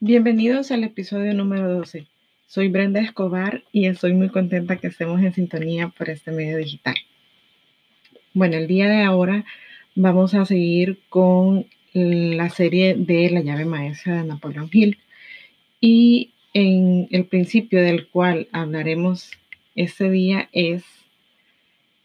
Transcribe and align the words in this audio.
Bienvenidos 0.00 0.72
al 0.72 0.84
episodio 0.84 1.32
número 1.32 1.72
12. 1.72 2.06
Soy 2.46 2.68
Brenda 2.68 3.00
Escobar 3.00 3.64
y 3.72 3.86
estoy 3.86 4.12
muy 4.12 4.28
contenta 4.28 4.76
que 4.76 4.88
estemos 4.88 5.22
en 5.22 5.32
sintonía 5.32 5.88
por 5.88 6.10
este 6.10 6.32
medio 6.32 6.58
digital. 6.58 6.96
Bueno, 8.34 8.58
el 8.58 8.66
día 8.66 8.90
de 8.90 9.00
ahora 9.00 9.46
vamos 9.94 10.34
a 10.34 10.44
seguir 10.44 11.00
con 11.08 11.64
la 11.94 12.50
serie 12.50 12.94
de 12.94 13.30
La 13.30 13.40
llave 13.40 13.64
maestra 13.64 14.20
de 14.20 14.28
Napoleón 14.28 14.68
Hill 14.70 14.98
y 15.80 16.34
en 16.52 17.08
el 17.10 17.24
principio 17.24 17.80
del 17.80 18.06
cual 18.08 18.48
hablaremos 18.52 19.30
este 19.76 20.10
día 20.10 20.50
es 20.52 20.84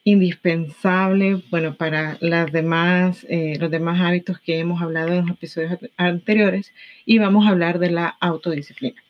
indispensable, 0.03 1.43
bueno, 1.51 1.75
para 1.75 2.17
las 2.21 2.51
demás, 2.51 3.25
eh, 3.29 3.57
los 3.59 3.69
demás 3.69 4.01
hábitos 4.01 4.39
que 4.39 4.59
hemos 4.59 4.81
hablado 4.81 5.09
en 5.09 5.27
los 5.27 5.29
episodios 5.29 5.77
anteriores 5.97 6.73
y 7.05 7.19
vamos 7.19 7.45
a 7.45 7.49
hablar 7.49 7.77
de 7.79 7.91
la 7.91 8.17
autodisciplina. 8.19 9.01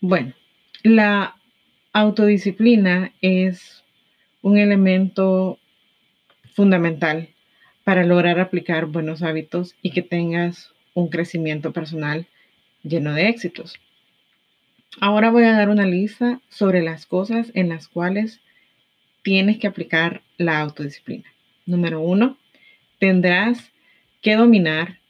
Bueno, 0.00 0.34
la 0.82 1.36
autodisciplina 1.92 3.12
es 3.20 3.84
un 4.42 4.58
elemento 4.58 5.58
fundamental 6.54 7.30
para 7.84 8.04
lograr 8.04 8.38
aplicar 8.38 8.86
buenos 8.86 9.22
hábitos 9.22 9.74
y 9.80 9.92
que 9.92 10.02
tengas 10.02 10.72
un 10.92 11.08
crecimiento 11.08 11.72
personal 11.72 12.26
lleno 12.82 13.14
de 13.14 13.28
éxitos. 13.28 13.78
Ahora 15.00 15.30
voy 15.30 15.44
a 15.44 15.52
dar 15.52 15.68
una 15.68 15.86
lista 15.86 16.40
sobre 16.48 16.82
las 16.82 17.06
cosas 17.06 17.50
en 17.54 17.68
las 17.68 17.88
cuales 17.88 18.40
tienes 19.28 19.58
que 19.58 19.66
aplicar 19.66 20.22
la 20.38 20.58
autodisciplina. 20.58 21.30
Número 21.66 22.00
uno, 22.00 22.38
tendrás 22.98 23.72
que 24.22 24.36
dominar 24.36 25.00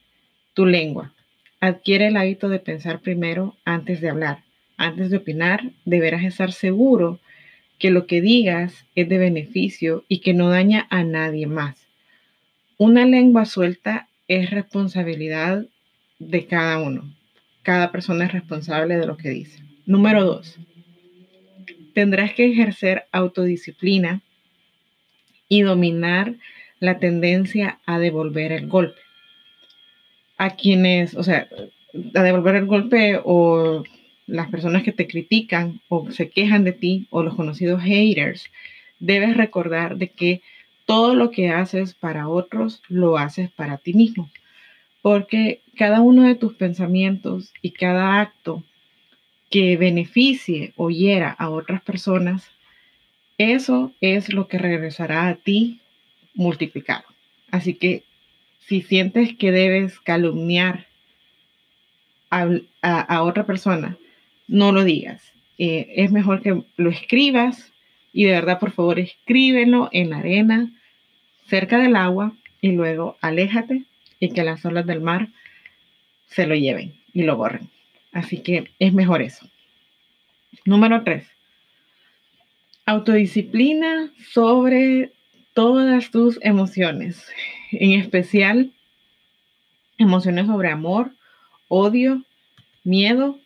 tu 0.55 0.67
lengua. 0.67 1.15
Adquiere 1.61 2.09
el 2.09 2.17
hábito 2.17 2.49
de 2.49 2.59
pensar 2.59 2.99
primero 2.99 3.55
antes 3.65 4.01
de 4.01 4.11
hablar. 4.11 4.43
Antes 4.77 5.11
de 5.11 5.19
opinar, 5.19 5.71
deberás 5.85 6.25
estar 6.25 6.51
seguro 6.51 7.21
que 7.79 7.93
lo 7.93 8.09
que 8.09 8.21
digas 8.21 8.87
es 8.97 9.09
de 9.09 9.19
beneficio 9.19 10.05
y 10.09 10.19
que 10.19 10.35
no 10.35 10.49
daña 10.49 10.89
a 10.91 11.05
nadie 11.05 11.47
más. 11.47 11.87
Una 12.77 13.07
lengua 13.07 13.45
suelta 13.45 14.09
es 14.27 14.51
responsabilidad 14.51 15.65
de 16.19 16.47
cada 16.49 16.79
uno. 16.79 17.15
Cada 17.63 17.93
persona 17.93 18.25
es 18.25 18.33
responsable 18.33 18.97
de 18.97 19.07
lo 19.07 19.17
que 19.17 19.31
dice. 19.31 19.63
Número 19.87 20.25
dos, 20.25 20.59
tendrás 21.99 22.33
que 22.33 22.47
ejercer 22.47 23.07
autodisciplina 23.11 24.21
y 25.49 25.63
dominar 25.63 26.37
la 26.79 27.01
tendencia 27.01 27.81
a 27.87 27.99
devolver 27.99 28.53
el 28.53 28.69
golpe. 28.69 29.01
A 30.37 30.51
quienes, 30.51 31.17
o 31.17 31.25
sea, 31.25 31.49
a 32.15 32.23
devolver 32.23 32.55
el 32.55 32.67
golpe 32.67 33.19
o 33.25 33.83
las 34.29 34.49
personas 34.49 34.85
que 34.85 34.93
te 34.93 35.09
critican 35.09 35.81
o 35.89 36.09
se 36.13 36.31
quejan 36.31 36.63
de 36.63 36.71
ti 36.71 37.09
o 37.11 37.25
los 37.25 37.35
conocidos 37.35 37.83
haters, 37.83 38.45
debes 39.01 39.37
recordar 39.37 39.97
de 39.97 40.11
que 40.11 40.41
todo 40.87 41.17
lo 41.17 41.33
que 41.33 41.49
haces 41.49 41.95
para 41.95 42.29
otros 42.29 42.81
lo 42.87 43.19
haces 43.19 43.51
para 43.51 43.77
ti 43.77 43.93
mismo. 43.93 44.31
Porque 45.03 45.63
cada 45.75 46.01
uno 46.01 46.23
de 46.23 46.37
tus 46.37 46.55
pensamientos 46.55 47.53
y 47.61 47.73
cada 47.73 48.21
acto 48.21 48.63
que 49.51 49.77
beneficie 49.77 50.73
o 50.77 50.91
hiera 50.91 51.31
a 51.31 51.51
otras 51.51 51.83
personas, 51.83 52.51
eso 53.39 53.93
es 54.01 54.33
lo 54.33 54.49
que 54.49 54.59
regresará 54.59 55.29
a 55.29 55.37
ti 55.37 55.81
multiplicado. 56.35 57.05
Así 57.51 57.75
que 57.75 58.05
si 58.61 58.83
sientes 58.83 59.37
que 59.37 59.51
debes 59.51 59.99
calumniar 60.01 60.87
a, 62.31 63.23
otra 63.23 63.47
persona, 63.47 63.97
no 64.47 64.73
lo 64.73 64.85
digas. 64.85 65.23
Eh, 65.57 65.95
es 65.97 66.13
mejor 66.13 66.43
que 66.43 66.63
lo 66.77 66.91
escribas 66.91 67.73
y 68.13 68.25
de 68.25 68.33
verdad, 68.33 68.59
por 68.59 68.73
favor, 68.73 68.99
escríbelo 68.99 69.89
en 69.93 70.11
la 70.11 70.19
arena, 70.19 70.71
cerca 71.47 71.79
del 71.79 71.97
agua 71.97 72.33
y 72.61 72.73
luego 72.73 73.17
aléjate 73.21 73.85
y 74.21 74.31
que 74.31 74.45
las 74.45 74.65
olas 74.65 74.87
del 74.87 75.01
mar 75.01 75.29
se 76.27 76.47
lo 76.47 76.55
lleven 76.55 76.95
y 77.13 77.23
lo 77.23 77.37
borren. 77.37 77.71
Así 78.13 78.39
que 78.43 78.71
es 78.79 78.93
mejor 78.93 79.23
eso. 79.23 79.49
Número 80.65 81.03
tres, 81.05 81.27
autodisciplina 82.87 84.13
sobre 84.33 85.13
todas 85.55 86.11
tus 86.11 86.39
emociones, 86.43 87.27
en 87.73 87.93
especial 87.93 88.73
emociones 89.99 90.47
sobre 90.47 90.71
amor, 90.71 91.13
odio, 91.69 92.25
miedo 92.85 93.39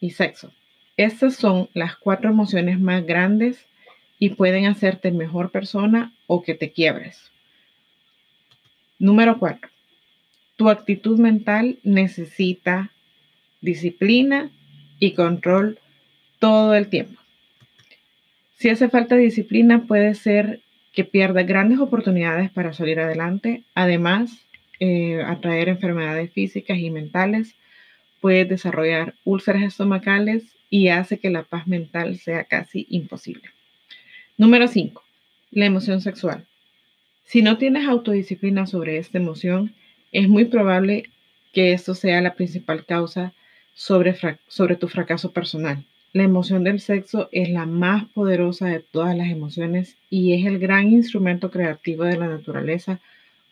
y 0.00 0.10
sexo. 0.10 0.52
Estas 0.96 1.36
son 1.36 1.68
las 1.74 1.96
cuatro 1.96 2.30
emociones 2.30 2.80
más 2.80 3.04
grandes 3.04 3.66
y 4.18 4.30
pueden 4.30 4.66
hacerte 4.66 5.10
mejor 5.10 5.50
persona 5.50 6.14
o 6.26 6.42
que 6.42 6.54
te 6.54 6.72
quiebres. 6.72 7.30
Número 8.98 9.38
cuatro, 9.38 9.68
tu 10.56 10.70
actitud 10.70 11.18
mental 11.18 11.78
necesita 11.82 12.92
disciplina 13.60 14.50
y 14.98 15.12
control 15.12 15.78
todo 16.38 16.74
el 16.74 16.88
tiempo. 16.88 17.20
Si 18.56 18.68
hace 18.70 18.88
falta 18.88 19.16
disciplina, 19.16 19.86
puede 19.86 20.14
ser 20.14 20.60
que 20.92 21.04
pierda 21.04 21.42
grandes 21.42 21.78
oportunidades 21.78 22.50
para 22.50 22.72
salir 22.72 23.00
adelante. 23.00 23.64
Además, 23.74 24.30
eh, 24.80 25.22
atraer 25.22 25.68
enfermedades 25.68 26.32
físicas 26.32 26.78
y 26.78 26.90
mentales, 26.90 27.54
puede 28.20 28.44
desarrollar 28.44 29.14
úlceras 29.24 29.62
estomacales 29.62 30.44
y 30.70 30.88
hace 30.88 31.18
que 31.18 31.30
la 31.30 31.42
paz 31.42 31.66
mental 31.66 32.18
sea 32.18 32.44
casi 32.44 32.86
imposible. 32.90 33.50
Número 34.36 34.68
5. 34.68 35.02
La 35.50 35.66
emoción 35.66 36.00
sexual. 36.00 36.46
Si 37.24 37.42
no 37.42 37.58
tienes 37.58 37.86
autodisciplina 37.86 38.66
sobre 38.66 38.98
esta 38.98 39.18
emoción, 39.18 39.74
es 40.12 40.28
muy 40.28 40.46
probable 40.46 41.04
que 41.52 41.72
esto 41.72 41.94
sea 41.94 42.20
la 42.20 42.34
principal 42.34 42.84
causa 42.84 43.32
sobre, 43.76 44.16
sobre 44.48 44.74
tu 44.74 44.88
fracaso 44.88 45.30
personal. 45.30 45.84
La 46.12 46.22
emoción 46.22 46.64
del 46.64 46.80
sexo 46.80 47.28
es 47.30 47.50
la 47.50 47.66
más 47.66 48.06
poderosa 48.06 48.66
de 48.66 48.80
todas 48.80 49.14
las 49.14 49.28
emociones 49.28 49.96
y 50.08 50.32
es 50.32 50.46
el 50.46 50.58
gran 50.58 50.88
instrumento 50.88 51.50
creativo 51.50 52.04
de 52.04 52.16
la 52.16 52.26
naturaleza 52.26 53.00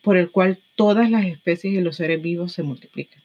por 0.03 0.17
el 0.17 0.31
cual 0.31 0.59
todas 0.75 1.11
las 1.11 1.27
especies 1.27 1.75
y 1.75 1.81
los 1.83 1.97
seres 1.97 2.23
vivos 2.23 2.53
se 2.53 2.63
multiplican. 2.63 3.23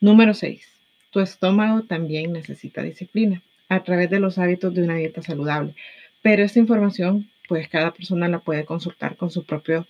Número 0.00 0.32
6. 0.32 0.66
Tu 1.10 1.20
estómago 1.20 1.82
también 1.82 2.32
necesita 2.32 2.82
disciplina 2.82 3.42
a 3.68 3.82
través 3.84 4.08
de 4.08 4.20
los 4.20 4.38
hábitos 4.38 4.74
de 4.74 4.82
una 4.82 4.96
dieta 4.96 5.22
saludable. 5.22 5.74
Pero 6.22 6.42
esta 6.42 6.58
información, 6.58 7.28
pues 7.48 7.68
cada 7.68 7.92
persona 7.92 8.26
la 8.28 8.38
puede 8.38 8.64
consultar 8.64 9.16
con 9.16 9.30
su 9.30 9.44
propio 9.44 9.86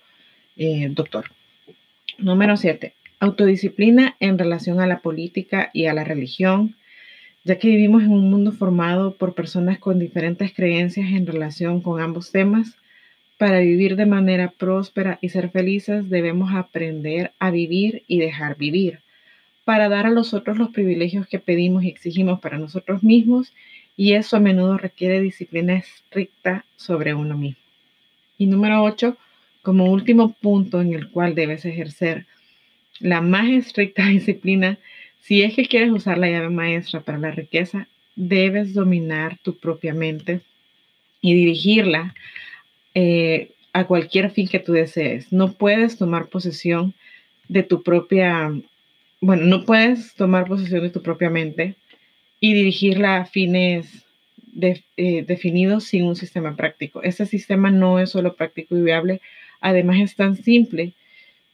eh, 0.57 0.87
doctor. 0.91 1.31
Número 2.17 2.57
7. 2.57 2.93
Autodisciplina 3.19 4.15
en 4.19 4.37
relación 4.37 4.79
a 4.79 4.85
la 4.87 4.99
política 4.99 5.71
y 5.73 5.87
a 5.87 5.93
la 5.93 6.03
religión, 6.03 6.75
ya 7.43 7.57
que 7.57 7.69
vivimos 7.69 8.03
en 8.03 8.11
un 8.11 8.29
mundo 8.29 8.51
formado 8.51 9.15
por 9.15 9.33
personas 9.33 9.79
con 9.79 9.97
diferentes 9.97 10.53
creencias 10.53 11.09
en 11.09 11.25
relación 11.25 11.81
con 11.81 11.99
ambos 11.99 12.31
temas. 12.31 12.75
Para 13.37 13.59
vivir 13.59 13.95
de 13.95 14.05
manera 14.05 14.51
próspera 14.51 15.17
y 15.21 15.29
ser 15.29 15.49
felices 15.49 16.09
debemos 16.09 16.53
aprender 16.53 17.31
a 17.39 17.49
vivir 17.49 18.03
y 18.07 18.19
dejar 18.19 18.57
vivir, 18.57 18.99
para 19.65 19.89
dar 19.89 20.05
a 20.05 20.11
los 20.11 20.33
otros 20.33 20.57
los 20.57 20.69
privilegios 20.69 21.27
que 21.27 21.39
pedimos 21.39 21.83
y 21.83 21.89
exigimos 21.89 22.39
para 22.39 22.59
nosotros 22.59 23.01
mismos, 23.01 23.53
y 23.95 24.13
eso 24.13 24.37
a 24.37 24.39
menudo 24.39 24.77
requiere 24.77 25.21
disciplina 25.21 25.75
estricta 25.75 26.65
sobre 26.75 27.15
uno 27.15 27.35
mismo. 27.35 27.61
Y 28.37 28.45
número 28.45 28.83
8, 28.83 29.17
como 29.63 29.91
último 29.91 30.33
punto 30.33 30.81
en 30.81 30.93
el 30.93 31.09
cual 31.09 31.33
debes 31.33 31.65
ejercer 31.65 32.27
la 32.99 33.21
más 33.21 33.49
estricta 33.49 34.05
disciplina, 34.07 34.77
si 35.21 35.43
es 35.43 35.55
que 35.55 35.65
quieres 35.65 35.91
usar 35.91 36.17
la 36.17 36.29
llave 36.29 36.49
maestra 36.49 37.01
para 37.01 37.17
la 37.17 37.31
riqueza, 37.31 37.87
debes 38.15 38.73
dominar 38.73 39.37
tu 39.43 39.57
propia 39.57 39.93
mente 39.93 40.41
y 41.21 41.33
dirigirla 41.35 42.15
eh, 42.93 43.51
a 43.73 43.85
cualquier 43.85 44.31
fin 44.31 44.47
que 44.47 44.59
tú 44.59 44.73
desees. 44.73 45.31
No 45.31 45.53
puedes 45.53 45.97
tomar 45.97 46.29
posesión 46.29 46.93
de 47.47 47.63
tu 47.63 47.83
propia, 47.83 48.51
bueno, 49.21 49.45
no 49.45 49.65
puedes 49.65 50.15
tomar 50.15 50.47
posesión 50.47 50.81
de 50.81 50.89
tu 50.89 51.01
propia 51.01 51.29
mente 51.29 51.75
y 52.39 52.53
dirigirla 52.53 53.17
a 53.17 53.25
fines 53.25 54.05
eh, 54.59 55.23
definidos 55.27 55.83
sin 55.83 56.05
un 56.05 56.15
sistema 56.15 56.55
práctico. 56.55 57.03
Este 57.03 57.25
sistema 57.25 57.69
no 57.69 57.99
es 57.99 58.09
solo 58.09 58.35
práctico 58.35 58.75
y 58.75 58.81
viable, 58.81 59.21
además 59.61 59.99
es 59.99 60.15
tan 60.15 60.35
simple 60.35 60.93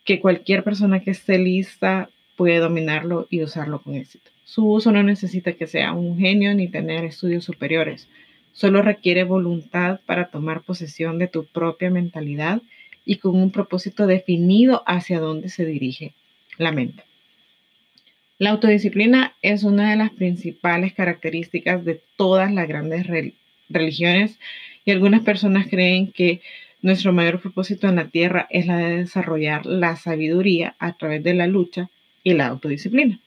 que 0.04 0.20
cualquier 0.20 0.64
persona 0.64 1.00
que 1.02 1.12
esté 1.12 1.38
lista 1.38 2.10
puede 2.36 2.60
dominarlo 2.60 3.28
y 3.30 3.42
usarlo 3.42 3.82
con 3.82 3.96
éxito. 3.96 4.32
Su 4.44 4.70
uso 4.70 4.92
no 4.92 5.04
necesita 5.04 5.54
que 5.54 5.68
sea 5.68 5.94
un 5.94 6.18
genio 6.18 6.54
ni 6.54 6.68
tener 6.68 7.06
estudios 7.06 7.44
superiores. 7.44 8.08
Solo 8.52 8.82
requiere 8.82 9.24
voluntad 9.24 10.02
para 10.06 10.28
tomar 10.28 10.62
posesión 10.62 11.18
de 11.18 11.28
tu 11.28 11.46
propia 11.46 11.90
mentalidad 11.90 12.62
y 13.06 13.18
con 13.18 13.36
un 13.36 13.52
propósito 13.52 14.06
definido 14.08 14.84
hacia 14.86 15.20
dónde 15.20 15.50
se 15.50 15.66
dirige 15.66 16.14
la 16.58 16.72
mente. 16.72 17.04
La 18.38 18.52
autodisciplina 18.52 19.36
es 19.42 19.64
una 19.64 19.90
de 19.90 19.96
las 19.96 20.12
principales 20.12 20.94
características 20.94 21.86
de 21.86 22.02
todas 22.18 22.52
las 22.52 22.68
grandes 22.68 23.08
religiones 23.70 24.40
y 24.86 24.92
algunas 24.92 25.22
personas 25.22 25.68
creen 25.70 26.12
que 26.12 26.42
nuestro 26.84 27.14
mayor 27.14 27.40
propósito 27.40 27.88
en 27.88 27.96
la 27.96 28.10
tierra 28.10 28.46
es 28.50 28.68
la 28.68 28.78
de 28.78 28.98
desarrollar 28.98 29.66
la 29.66 29.96
sabiduría 29.96 30.76
a 30.80 30.94
través 30.94 31.24
de 31.24 31.34
la 31.34 31.48
lucha 31.48 31.90
y 32.24 32.34
la 32.34 32.48
autodisciplina. 32.48 33.20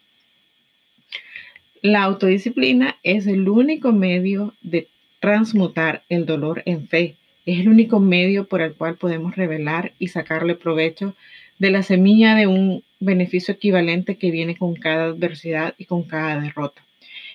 La 1.80 2.02
autodisciplina 2.02 2.96
es 3.02 3.26
el 3.26 3.48
único 3.48 3.92
medio 3.92 4.52
de 4.60 4.88
transmutar 5.20 6.02
el 6.10 6.26
dolor 6.26 6.62
en 6.66 6.86
fe. 6.86 7.16
Es 7.46 7.60
el 7.60 7.70
único 7.70 7.98
medio 7.98 8.46
por 8.46 8.60
el 8.60 8.74
cual 8.74 8.96
podemos 8.96 9.36
revelar 9.36 9.92
y 9.98 10.08
sacarle 10.08 10.54
provecho 10.54 11.14
de 11.58 11.70
la 11.70 11.82
semilla 11.82 12.34
de 12.34 12.46
un 12.46 12.84
beneficio 13.00 13.54
equivalente 13.54 14.16
que 14.16 14.30
viene 14.30 14.56
con 14.56 14.74
cada 14.74 15.06
adversidad 15.06 15.74
y 15.78 15.86
con 15.86 16.02
cada 16.02 16.38
derrota. 16.40 16.82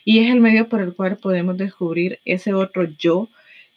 Y 0.06 0.20
es 0.20 0.30
el 0.30 0.40
medio 0.40 0.70
por 0.70 0.82
el 0.82 0.94
cual 0.94 1.18
podemos 1.18 1.58
descubrir 1.58 2.20
ese 2.26 2.54
otro 2.54 2.88
yo 3.00 3.28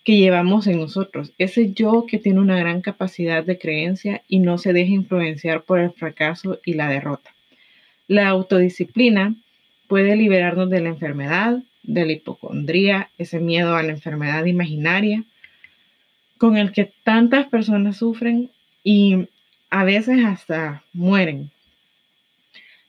que 0.04 0.18
llevamos 0.18 0.66
en 0.66 0.78
nosotros, 0.78 1.32
ese 1.38 1.72
yo 1.72 2.04
que 2.06 2.18
tiene 2.18 2.40
una 2.40 2.58
gran 2.58 2.82
capacidad 2.82 3.42
de 3.42 3.58
creencia 3.58 4.22
y 4.28 4.38
no 4.38 4.58
se 4.58 4.74
deja 4.74 4.92
influenciar 4.92 5.62
por 5.62 5.80
el 5.80 5.92
fracaso 5.92 6.60
y 6.64 6.74
la 6.74 6.88
derrota. 6.88 7.34
La 8.06 8.28
autodisciplina 8.28 9.34
puede 9.88 10.14
liberarnos 10.14 10.68
de 10.68 10.82
la 10.82 10.90
enfermedad, 10.90 11.62
de 11.82 12.04
la 12.04 12.12
hipocondría, 12.12 13.10
ese 13.16 13.40
miedo 13.40 13.76
a 13.76 13.82
la 13.82 13.92
enfermedad 13.92 14.44
imaginaria 14.44 15.24
con 16.36 16.58
el 16.58 16.72
que 16.72 16.92
tantas 17.04 17.46
personas 17.46 17.96
sufren 17.96 18.50
y 18.82 19.28
a 19.70 19.84
veces 19.84 20.22
hasta 20.24 20.82
mueren. 20.92 21.50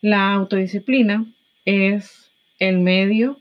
La 0.01 0.33
autodisciplina 0.33 1.25
es 1.63 2.29
el 2.59 2.79
medio 2.79 3.39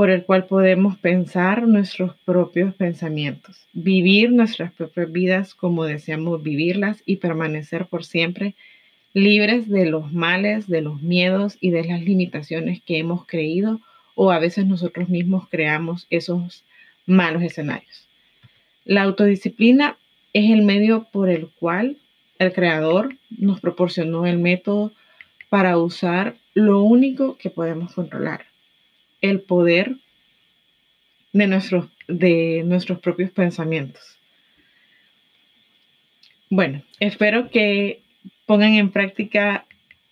por 0.00 0.08
el 0.08 0.24
cual 0.24 0.46
podemos 0.46 0.96
pensar 0.96 1.68
nuestros 1.68 2.16
propios 2.24 2.74
pensamientos, 2.74 3.66
vivir 3.74 4.32
nuestras 4.32 4.72
propias 4.72 5.12
vidas 5.12 5.54
como 5.54 5.84
deseamos 5.84 6.42
vivirlas 6.42 7.02
y 7.04 7.16
permanecer 7.16 7.84
por 7.84 8.06
siempre 8.06 8.54
libres 9.12 9.68
de 9.68 9.84
los 9.84 10.10
males, 10.10 10.66
de 10.68 10.80
los 10.80 11.02
miedos 11.02 11.58
y 11.60 11.68
de 11.68 11.84
las 11.84 12.00
limitaciones 12.00 12.80
que 12.80 12.96
hemos 12.96 13.26
creído 13.26 13.82
o 14.14 14.30
a 14.30 14.38
veces 14.38 14.64
nosotros 14.64 15.10
mismos 15.10 15.46
creamos 15.50 16.06
esos 16.08 16.64
malos 17.04 17.42
escenarios. 17.42 18.08
La 18.86 19.02
autodisciplina 19.02 19.98
es 20.32 20.50
el 20.50 20.62
medio 20.62 21.08
por 21.12 21.28
el 21.28 21.50
cual 21.50 21.98
el 22.38 22.54
creador 22.54 23.16
nos 23.28 23.60
proporcionó 23.60 24.24
el 24.24 24.38
método 24.38 24.92
para 25.50 25.76
usar 25.76 26.36
lo 26.54 26.82
único 26.82 27.36
que 27.36 27.50
podemos 27.50 27.92
controlar, 27.92 28.46
el 29.20 29.40
poder 29.40 29.96
de 31.32 31.46
nuestros, 31.46 31.86
de 32.08 32.62
nuestros 32.64 32.98
propios 32.98 33.30
pensamientos. 33.30 34.18
Bueno, 36.48 36.82
espero 36.98 37.50
que 37.50 38.02
pongan 38.46 38.74
en 38.74 38.90
práctica 38.90 39.66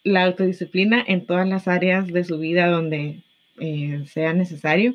la 0.05 0.25
autodisciplina 0.25 1.05
en 1.07 1.27
todas 1.27 1.49
las 1.49 1.67
áreas 1.67 2.07
de 2.07 2.25
su 2.25 2.39
vida 2.39 2.69
donde 2.69 3.21
eh, 3.59 4.05
sea 4.07 4.33
necesario. 4.33 4.95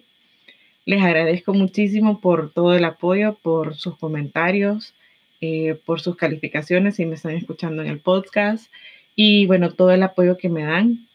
Les 0.85 1.01
agradezco 1.01 1.53
muchísimo 1.53 2.19
por 2.21 2.51
todo 2.51 2.75
el 2.75 2.85
apoyo, 2.85 3.37
por 3.41 3.75
sus 3.75 3.97
comentarios, 3.97 4.93
eh, 5.41 5.77
por 5.85 5.99
sus 5.99 6.15
calificaciones 6.15 6.95
si 6.95 7.05
me 7.05 7.15
están 7.15 7.35
escuchando 7.35 7.81
en 7.81 7.89
el 7.89 7.99
podcast 7.99 8.71
y 9.15 9.45
bueno, 9.45 9.73
todo 9.73 9.91
el 9.91 10.03
apoyo 10.03 10.37
que 10.37 10.49
me 10.49 10.63
dan. 10.63 11.07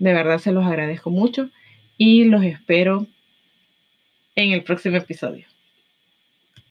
De 0.00 0.12
verdad 0.12 0.38
se 0.38 0.52
los 0.52 0.66
agradezco 0.66 1.10
mucho 1.10 1.50
y 1.96 2.24
los 2.24 2.42
espero 2.44 3.06
en 4.34 4.52
el 4.52 4.62
próximo 4.62 4.96
episodio. 4.96 5.46